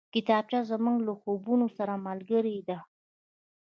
کتابچه 0.13 0.59
زموږ 0.71 0.97
له 1.07 1.13
خوبونو 1.19 1.67
سره 1.77 1.93
ملګرې 2.07 2.57
ده 2.67 2.77